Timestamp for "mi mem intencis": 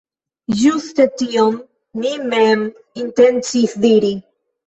2.01-3.77